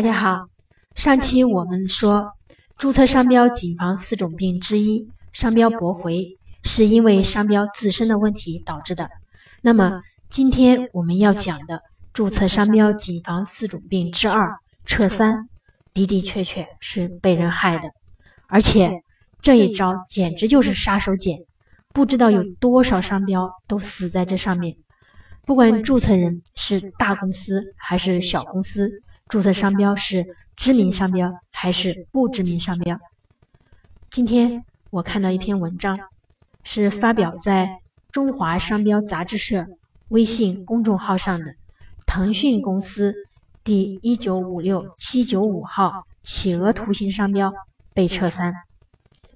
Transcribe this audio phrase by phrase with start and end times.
[0.00, 0.46] 大家好，
[0.94, 2.32] 上期我们说
[2.78, 9.10] 注册商标谨防四种病之一商标驳回，是因为商标自身的问题导致的。
[9.60, 10.00] 那么
[10.30, 11.82] 今天我们要讲的
[12.14, 15.50] 注册商标谨防四种病之二撤三，
[15.92, 17.90] 的的确确是被人害的，
[18.46, 19.02] 而且
[19.42, 21.44] 这一招简直就是杀手锏，
[21.92, 24.74] 不知道有多少商标都死在这上面。
[25.44, 29.02] 不管注册人是大公司还是小公司。
[29.30, 30.26] 注册商标是
[30.56, 32.98] 知名商标还是不知名商标？
[34.10, 35.96] 今天我看到一篇文章，
[36.64, 37.66] 是发表在
[38.10, 39.60] 《中华商标杂志社》
[40.08, 41.54] 微信公众号上的。
[42.04, 43.14] 腾讯公司
[43.62, 47.54] 第一九五六七九五号企鹅图形商标
[47.94, 48.52] 被撤三，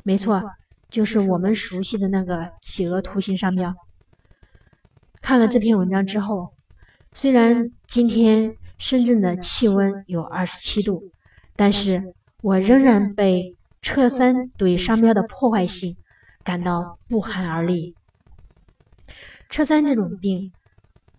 [0.02, 0.42] 没错，
[0.90, 3.72] 就是我们熟悉的那个企鹅图形商标。
[5.22, 6.52] 看了这篇文章之后，
[7.14, 8.56] 虽然今天。
[8.84, 11.10] 深圳的气温有二十七度，
[11.56, 12.12] 但是
[12.42, 15.96] 我仍然被车三对商标的破坏性
[16.42, 17.94] 感到不寒而栗。
[19.48, 20.52] 车三这种病，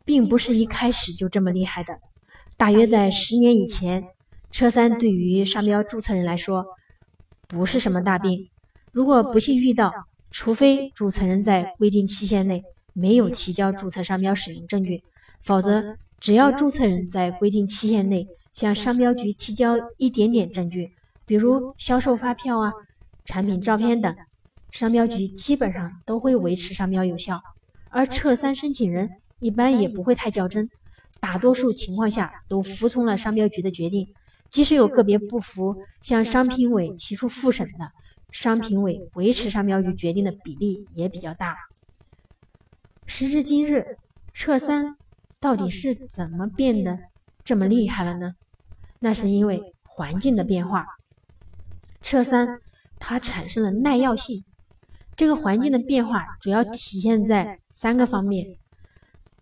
[0.06, 1.98] 并不是一开始就这么厉害的。
[2.56, 4.04] 大约在十年以前，
[4.52, 6.68] 车三对于商标注册人来说
[7.48, 8.48] 不是什么大病。
[8.92, 9.92] 如果不幸遇到，
[10.30, 12.62] 除非注册人在规定期限内
[12.94, 15.04] 没有提交注册商标使用证据，
[15.42, 15.98] 否则。
[16.26, 20.92] 只要注册人在规定期限内向商标局提交一点点证据，
[21.24, 22.74] 比如销售发票啊、
[23.24, 24.12] 产品照片等，
[24.72, 27.40] 商标局基本上都会维持商标有效。
[27.92, 30.68] 而撤三申请人一般也不会太较真，
[31.20, 34.08] 大多数情况下都服从了商标局的决定。
[34.50, 37.92] 即使有个别不服，向商评委提出复审的，
[38.32, 41.56] 商评委维持商标局决定的比例也比较大。
[43.06, 44.00] 时至今日，
[44.34, 44.98] 撤三。
[45.46, 46.98] 到底是怎么变得
[47.44, 48.34] 这么厉害了呢？
[48.98, 50.88] 那是因为环境的变化。
[52.02, 52.60] 车三
[52.98, 54.44] 它产生了耐药性，
[55.16, 58.58] 这个环境的变化主要体现在三个方面：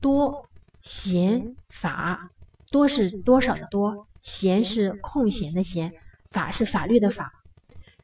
[0.01, 0.49] 多、
[0.81, 2.31] 闲、法。
[2.69, 5.93] 多是多少的多，闲是空闲的闲，
[6.29, 7.31] 法是法律的法。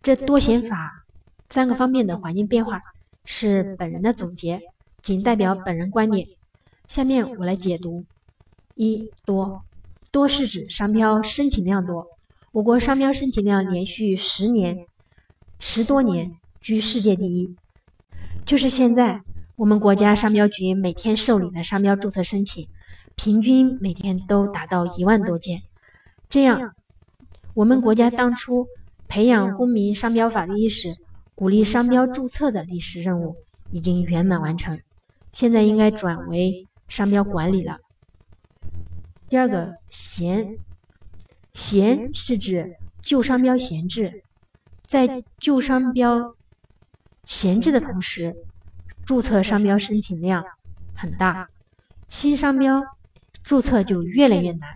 [0.02, 1.04] 这多、闲、法
[1.50, 2.82] 三个方面的环境变化
[3.26, 4.62] 是本人的总结，
[5.02, 6.26] 仅代表本人观点。
[6.90, 8.04] 下面我来解读：
[8.74, 9.62] 一多
[10.10, 12.08] 多是指商标申请量多，
[12.52, 14.88] 我国商标申请量连续十年、
[15.60, 17.56] 十多年居世界第一。
[18.44, 19.22] 就是现在，
[19.58, 22.68] 我们国家商标局每天受理的商标注册申请，
[23.16, 25.62] 平均每天都达到一万多件。
[26.28, 26.74] 这样，
[27.54, 28.66] 我们国家当初
[29.08, 30.96] 培养公民商标法律意识、
[31.36, 33.36] 鼓励商标注册的历史任务
[33.72, 34.80] 已经圆满完成，
[35.32, 36.66] 现在应该转为。
[36.90, 37.78] 商标管理了。
[39.30, 40.58] 第二个闲，
[41.54, 44.24] 闲是指旧商标闲置，
[44.86, 46.36] 在旧商标
[47.26, 48.36] 闲置的同时，
[49.06, 50.44] 注册商标申请量
[50.96, 51.48] 很大，
[52.08, 52.84] 新商标
[53.44, 54.70] 注册就越来越难，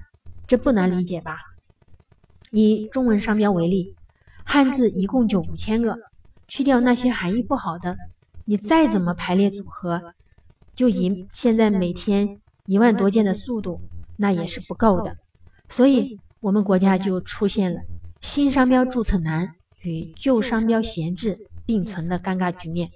[0.46, 1.38] 这不难理解吧？
[2.52, 3.96] 以中文商标为例，
[4.44, 5.97] 汉字一共就五千个，
[6.47, 7.97] 去掉那些含义不好的，
[8.46, 10.13] 你再怎么排列组合。
[10.75, 13.79] 就以现在每天一万多件的速度，
[14.17, 15.16] 那也是不够的，
[15.69, 17.79] 所以我们国家就出现了
[18.22, 19.50] 新商标注册难
[19.81, 22.89] 与旧商标闲置并存的尴尬局面。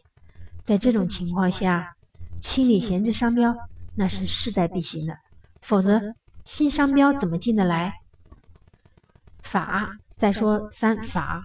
[0.63, 1.95] 在这种情况下，
[2.41, 3.55] 清理闲置商标
[3.95, 5.15] 那是势在必行的，
[5.61, 6.01] 否则
[6.45, 7.94] 新商标怎么进得来？
[9.41, 11.41] 法再说三法，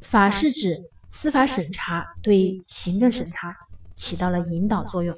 [0.00, 0.78] 法是指
[1.10, 3.54] 司法审查对行政审查
[3.94, 5.14] 起到了引导作用。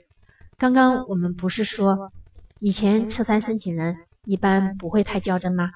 [0.65, 2.11] 刚刚我们不是说，
[2.59, 5.69] 以前撤三申请人一般不会太较真吗？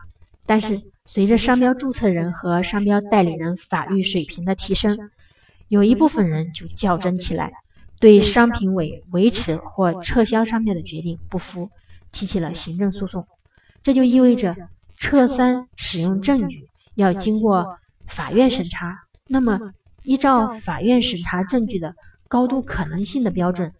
[0.47, 4.99] 但是随着商标注册人和商标代理人法律水平的提升，
[5.69, 7.53] 有一部分人就较真起来，
[8.01, 11.69] 对商评委维持或撤销商标的决定不服，
[12.11, 13.27] 提起了行政诉讼。
[13.83, 14.57] 这就意味着
[14.97, 17.77] 撤三使用证据要经过
[18.07, 19.01] 法院审查。
[19.27, 19.61] 那么，
[20.05, 21.95] 依照法院审查证据的
[22.27, 23.71] 高度可能性的标准。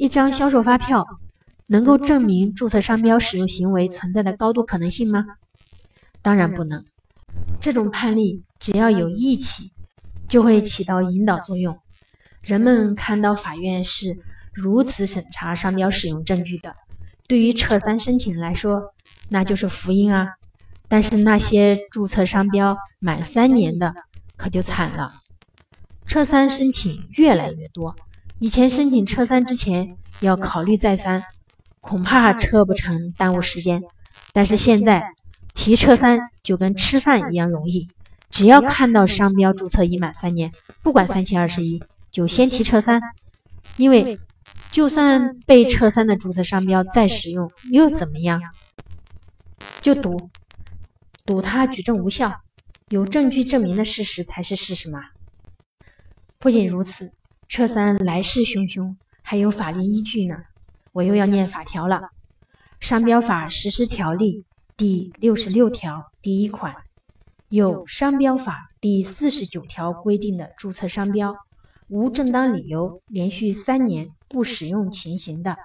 [0.00, 1.06] 一张销售发票
[1.66, 5.26] 能够证明注册商标使用行为存在的高度可能性吗？
[6.22, 6.82] 当然不能。
[7.60, 9.70] 这种判例只要有义气，
[10.26, 11.78] 就会起到引导作用。
[12.40, 14.16] 人们看到法院是
[14.54, 16.74] 如此审查商标使用证据的，
[17.28, 18.94] 对于撤三申请人来说，
[19.28, 20.28] 那就是福音啊。
[20.88, 23.94] 但是那些注册商标满三年的
[24.38, 25.12] 可就惨了，
[26.06, 27.94] 撤三申请越来越多。
[28.40, 31.22] 以前申请撤三之前要考虑再三，
[31.80, 33.82] 恐怕撤不成，耽误时间。
[34.32, 35.12] 但是现在
[35.52, 37.86] 提撤三就跟吃饭一样容易，
[38.30, 40.50] 只要看到商标注册已满三年，
[40.82, 42.98] 不管三七二十一，就先提撤三。
[43.76, 44.18] 因为
[44.72, 48.40] 就算被撤三的注册商标再使用，又怎么样？
[49.82, 50.30] 就赌，
[51.26, 52.40] 赌它举证无效，
[52.88, 55.00] 有证据证明的事实才是事实嘛。
[56.38, 57.12] 不仅如此，
[57.50, 60.36] 撤三来势汹汹，还有法律依据呢。
[60.92, 61.96] 我又要念法条了，
[62.78, 64.42] 《商标法实施条例》。
[64.76, 66.76] 第六十六条第一款，
[67.48, 71.36] 有商标法第四十九条规定的注册商标
[71.88, 75.56] 无正当理由连续三年不使用情形的，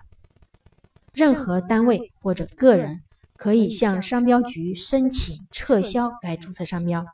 [1.14, 3.04] 任何单位或者个人
[3.38, 7.06] 可以向商标局申请撤销该注册商标。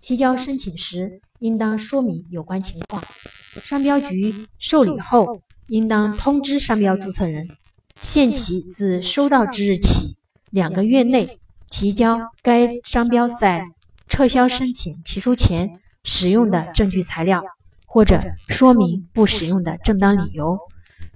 [0.00, 3.02] 提交申请时，应当说明有关情况。
[3.62, 7.48] 商标局受理后，应当通知商标注册人，
[8.00, 10.16] 限期自收到之日起。
[10.50, 11.38] 两个月内
[11.68, 13.66] 提交该商标在
[14.08, 17.42] 撤销申请提出前使用的证据材料，
[17.86, 20.58] 或者说明不使用的正当理由。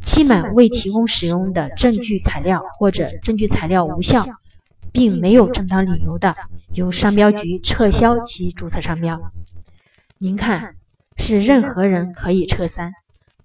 [0.03, 4.25] 期满未提供使用的证据材料，或者证据材料无效，
[4.91, 6.35] 并没有正当理由的，
[6.73, 9.21] 由商标局撤销其注册商标。
[10.23, 10.75] 您看，
[11.17, 12.93] 是任何人可以撤三，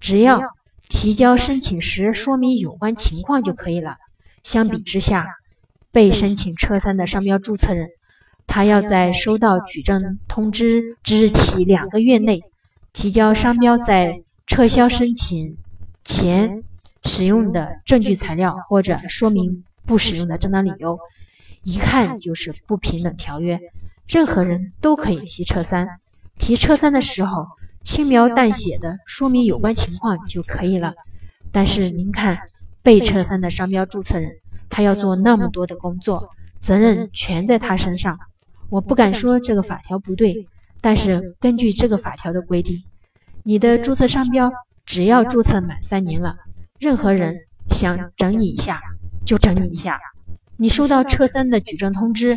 [0.01, 0.42] 只要
[0.89, 3.95] 提交申请时说明有关情况就可以了。
[4.44, 5.25] 相比之下，
[5.94, 7.88] 被申请撤三的商标注册人，
[8.45, 12.42] 他要在收到举证通知之日起两个月内，
[12.92, 15.57] 提交商标在撤销申请
[16.04, 16.62] 前
[17.06, 21.00] 使用的证据材料或者说明不使用的正当理由，
[21.63, 23.57] 一看就是不平等条约。
[24.10, 25.88] 任何人都可以提撤三，
[26.38, 27.48] 提撤三的时候
[27.84, 30.94] 轻描淡写的说明有关情况就可以了。
[31.52, 32.38] 但是您看，
[32.84, 34.30] 被撤三的商标注册人。
[34.68, 36.28] 他要做那么多的工作，
[36.58, 38.20] 责任全在他身上。
[38.70, 40.46] 我不敢说这个法条不对，
[40.82, 42.84] 但是根据这个法条的规定，
[43.44, 44.52] 你的注册商标
[44.86, 46.36] 只要注册满三年了，
[46.80, 47.38] 任何人
[47.70, 48.82] 想整你一下
[49.24, 49.98] 就整你一下。
[50.58, 52.36] 你收到撤三的举证通知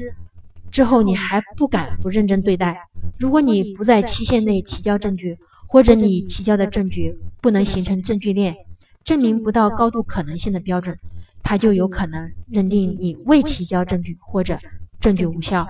[0.71, 2.79] 之后，你还不敢不认真对待。
[3.19, 5.37] 如果你不在期限内提交证据，
[5.67, 8.55] 或者你提交的证据不能形成证据链，
[9.03, 10.97] 证明不到高度可能性的标准。
[11.43, 14.59] 他就有可能认定你未提交证据或者
[15.01, 15.67] 证据无效，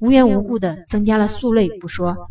[0.00, 2.28] 无缘无故的增加了数类不说，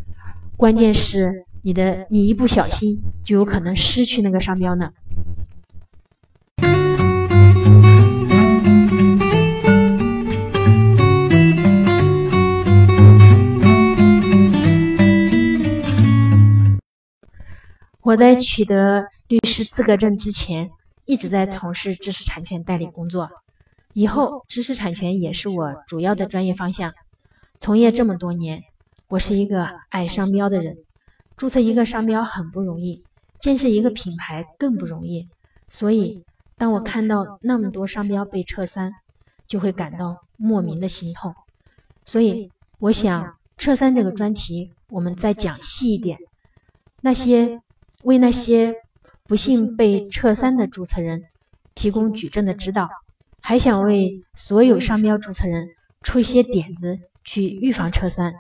[0.56, 4.92] 关键是你的你一不小心就有可能失去那个商标呢。
[18.08, 20.70] 我在取得律师资格证之前。
[21.04, 23.30] 一直在从事知识产权代理工作，
[23.94, 26.94] 以后知识产权也是我主要的专业方向。
[27.58, 28.64] 从业这么多年，
[29.08, 30.76] 我是一个爱商标的人。
[31.38, 33.06] 注册一个商标很不容易，
[33.40, 35.30] 建设一个品牌更不容易。
[35.70, 36.26] 所以，
[36.58, 38.92] 当我看到那么多商标被撤三，
[39.48, 41.34] 就会感到莫名的心痛。
[42.04, 46.18] 所以，我想撤三这个专题，我们再讲细一点，
[47.00, 47.62] 那些
[48.04, 48.76] 为那些。
[49.30, 51.26] 不幸被撤三的注册人
[51.76, 52.88] 提供举证的指导，
[53.42, 55.68] 还想为所有商标注册人
[56.02, 58.34] 出一些点子，去预防撤三，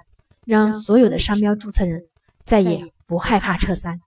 [0.46, 2.04] 让所有的商标注册人
[2.42, 4.00] 再也不害怕撤三。